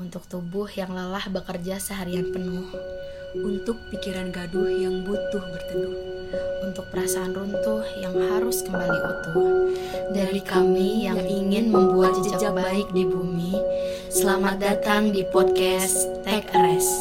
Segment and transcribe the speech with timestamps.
[0.00, 2.64] untuk tubuh yang lelah bekerja seharian penuh,
[3.36, 5.96] untuk pikiran gaduh yang butuh berteduh,
[6.64, 9.38] untuk perasaan runtuh yang harus kembali utuh.
[10.16, 13.52] Dari kami yang ingin membuat jejak baik di bumi,
[14.08, 16.92] selamat datang di podcast Take Rest.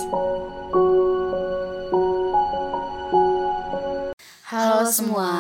[4.51, 5.31] Halo semua,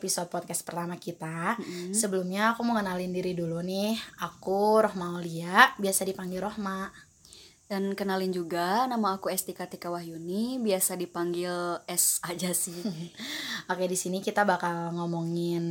[0.00, 1.60] episode podcast pertama kita.
[1.60, 1.92] Mm-mm.
[1.92, 4.00] Sebelumnya aku mau kenalin diri dulu nih.
[4.24, 6.88] Aku Rohma Aulia, biasa dipanggil Rohma.
[7.70, 12.74] Dan kenalin juga nama aku Esti Katika Wahyuni, biasa dipanggil S aja sih.
[13.70, 15.62] Oke, di sini kita bakal ngomongin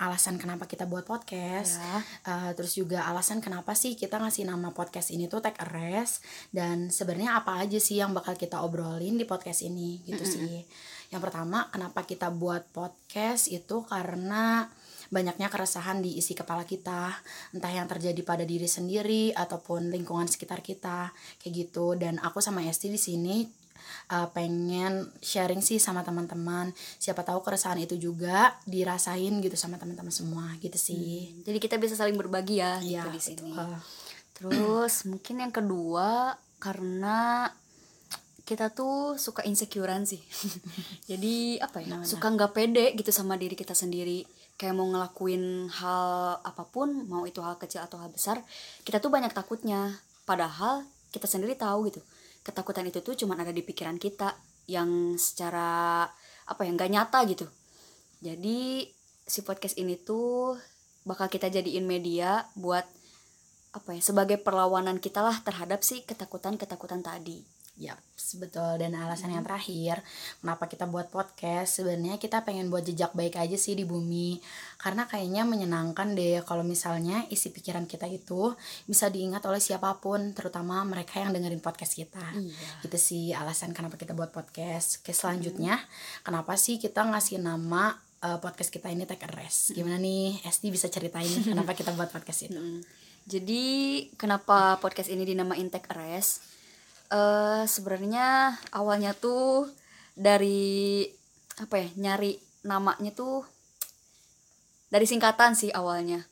[0.00, 1.76] alasan kenapa kita buat podcast.
[1.76, 1.96] Ya.
[2.24, 6.24] Uh, terus juga alasan kenapa sih kita ngasih nama podcast ini tuh Take a Rest
[6.56, 10.64] dan sebenarnya apa aja sih yang bakal kita obrolin di podcast ini gitu sih.
[11.12, 14.72] Yang pertama, kenapa kita buat podcast itu karena
[15.12, 17.12] banyaknya keresahan di isi kepala kita,
[17.52, 21.92] entah yang terjadi pada diri sendiri ataupun lingkungan sekitar kita, kayak gitu.
[22.00, 23.44] Dan aku sama Esti di sini
[24.08, 26.72] uh, pengen sharing sih sama teman-teman.
[26.96, 31.36] Siapa tahu keresahan itu juga dirasain gitu sama teman-teman semua, gitu sih.
[31.44, 33.52] Jadi kita bisa saling berbagi ya, Iya, gitu di sini.
[33.52, 33.76] betul.
[34.32, 37.50] Terus mungkin yang kedua karena
[38.52, 40.20] kita tuh suka insecurean sih.
[41.10, 41.96] Jadi apa ya?
[41.96, 42.04] Nah.
[42.04, 44.28] Suka nggak pede gitu sama diri kita sendiri.
[44.60, 48.44] Kayak mau ngelakuin hal apa pun, mau itu hal kecil atau hal besar,
[48.84, 49.96] kita tuh banyak takutnya.
[50.28, 52.04] Padahal kita sendiri tahu gitu.
[52.44, 54.36] Ketakutan itu tuh cuma ada di pikiran kita
[54.68, 56.04] yang secara
[56.44, 57.48] apa ya nggak nyata gitu.
[58.20, 58.84] Jadi
[59.24, 60.60] si podcast ini tuh
[61.08, 62.84] bakal kita jadiin media buat
[63.72, 67.40] apa ya sebagai perlawanan kita lah terhadap si ketakutan-ketakutan tadi.
[67.80, 67.96] Ya,
[68.36, 68.84] betul.
[68.84, 70.04] Dan alasan yang terakhir,
[70.44, 71.80] kenapa kita buat podcast?
[71.80, 74.36] Sebenarnya kita pengen buat jejak baik aja sih di bumi.
[74.76, 78.52] Karena kayaknya menyenangkan deh kalau misalnya isi pikiran kita itu
[78.84, 82.22] bisa diingat oleh siapa pun, terutama mereka yang dengerin podcast kita.
[82.36, 82.84] Iya.
[82.84, 85.00] Itu sih alasan kenapa kita buat podcast.
[85.00, 85.80] Oke, selanjutnya,
[86.20, 89.72] kenapa sih kita ngasih nama eh, podcast kita ini Take a Rest?
[89.72, 92.60] Gimana nih, Esti bisa ceritain kenapa kita buat podcast itu?
[92.72, 92.84] Mm.
[93.22, 93.62] Jadi
[94.18, 96.61] kenapa podcast ini dinamain Take a Rest?
[97.12, 99.68] Eh sebenarnya awalnya tuh
[100.16, 101.04] dari
[101.60, 103.44] apa ya nyari namanya tuh
[104.88, 106.24] dari singkatan sih awalnya.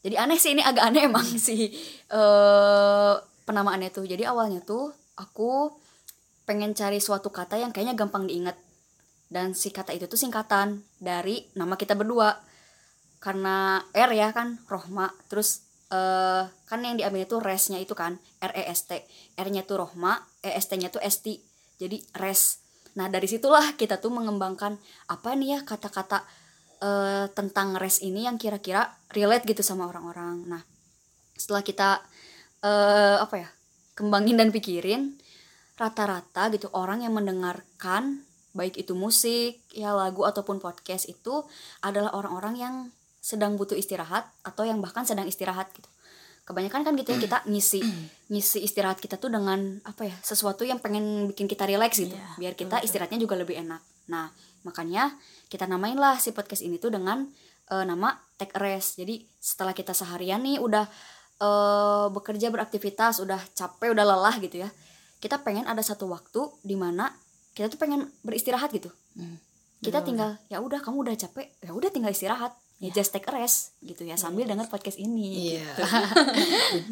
[0.00, 1.68] Jadi aneh sih ini agak aneh emang sih
[2.08, 4.08] eh penamaannya tuh.
[4.08, 4.88] Jadi awalnya tuh
[5.20, 5.68] aku
[6.48, 8.56] pengen cari suatu kata yang kayaknya gampang diingat
[9.32, 12.36] dan si kata itu tuh singkatan dari nama kita berdua
[13.20, 18.50] karena R ya kan Rohma terus eh kan yang diambil itu resnya itu kan R
[18.50, 18.98] E S T
[19.38, 21.38] R-nya tuh Rohma E S T-nya tuh Esti
[21.78, 22.58] jadi res.
[22.98, 24.74] Nah dari situlah kita tuh mengembangkan
[25.06, 26.26] apa nih ya kata-kata
[26.82, 30.42] eh, tentang res ini yang kira-kira relate gitu sama orang-orang.
[30.50, 30.62] Nah
[31.38, 31.88] setelah kita
[32.66, 33.48] eh apa ya
[33.94, 35.14] kembangin dan pikirin
[35.78, 38.22] rata-rata gitu orang yang mendengarkan
[38.54, 41.42] baik itu musik ya lagu ataupun podcast itu
[41.82, 42.74] adalah orang-orang yang
[43.24, 45.88] sedang butuh istirahat atau yang bahkan sedang istirahat gitu.
[46.44, 47.80] Kebanyakan kan gitu ya kita ngisi
[48.28, 52.12] ngisi istirahat kita tuh dengan apa ya sesuatu yang pengen bikin kita relax gitu.
[52.12, 53.80] Iya, biar kita istirahatnya juga lebih enak.
[54.12, 54.28] Nah
[54.68, 55.16] makanya
[55.48, 57.24] kita namain lah si podcast ini tuh dengan
[57.72, 59.00] eh, nama take a rest.
[59.00, 60.84] Jadi setelah kita seharian nih udah
[61.40, 64.68] eh, bekerja beraktivitas udah capek udah lelah gitu ya
[65.24, 67.08] kita pengen ada satu waktu di mana
[67.56, 68.92] kita tuh pengen beristirahat gitu.
[69.16, 69.40] Hmm,
[69.80, 72.52] kita tinggal ya udah kamu udah capek ya udah tinggal istirahat
[72.84, 75.64] ya just take a rest gitu ya sambil denger podcast ini Iya.
[75.64, 75.82] gitu.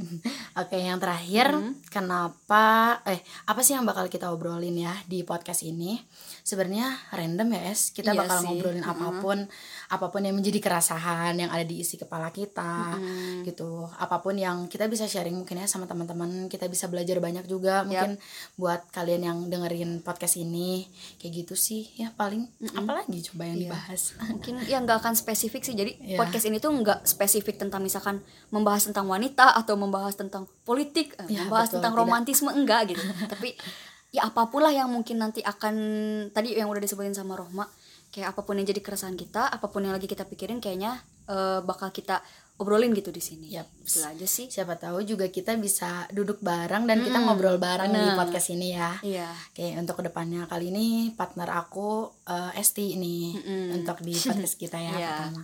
[0.55, 1.77] Oke, yang terakhir, Hmm.
[1.87, 2.65] kenapa
[3.05, 6.01] eh apa sih yang bakal kita obrolin ya di podcast ini?
[6.43, 7.89] Sebenarnya random ya, Es.
[7.91, 8.47] Kita Iya bakal sih.
[8.51, 8.93] ngobrolin Mm-mm.
[8.93, 9.39] apa pun,
[9.89, 13.47] apa pun yang menjadi keresahan yang ada di isi kepala kita, Mm.
[13.47, 13.87] gitu.
[13.95, 17.85] Apa pun yang kita bisa sharing mungkin ya sama teman-teman, kita bisa belajar banyak juga
[17.85, 18.19] mungkin
[18.57, 20.89] buat kalian yang dengerin podcast ini.
[21.17, 22.49] Kayak gitu sih ya paling.
[22.73, 23.65] Apalagi coba yang Iya.
[23.69, 24.03] dibahas?
[24.25, 26.17] mungkin ya nggak akan spesifik sih jadi Iya.
[26.17, 31.27] podcast ini tuh nggak spesifik tentang misalkan membahas tentang wanita atau membahas tentang politik eh,
[31.29, 32.03] Ya, membahas betul, tentang tidak.
[32.03, 33.03] romantisme enggak gitu
[33.33, 33.59] tapi
[34.09, 35.75] ya apa pun lah yang mungkin nanti akan
[36.31, 37.65] tadi yang udah disebutin sama Rohma
[38.09, 41.61] kayak apa pun yang jadi keresahan kita apa pun yang lagi kita pikirin kayaknya eh,
[41.61, 42.23] bakal kita
[42.55, 43.67] obrolin gitu di sini Yap.
[43.81, 47.99] itu aja sih Siapa tahu juga kita bisa duduk bareng dan kita ngobrol bareng di
[47.99, 48.15] bener.
[48.15, 48.95] podcast ini ya.
[49.03, 53.67] iya Oke, untuk ke depannya kali ini partner aku eh, Esti ini Mm-mm.
[53.77, 55.11] untuk di podcast kita ya Iya.
[55.11, 55.43] pertama.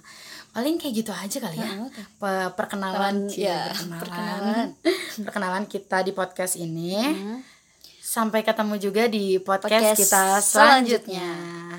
[0.48, 1.70] Paling kayak gitu aja kali ya.
[2.16, 4.66] Pe- perkenalan, ya, perkenalan, perkenalan.
[5.26, 6.94] perkenalan kita di podcast ini.
[6.94, 7.38] Hmm.
[7.98, 11.28] Sampai ketemu juga di podcast, Podcast kita selanjutnya.
[11.28, 11.78] selanjutnya.